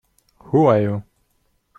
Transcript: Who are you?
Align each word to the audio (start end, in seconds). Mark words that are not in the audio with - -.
Who 0.45 0.65
are 0.65 0.81
you? 0.81 1.03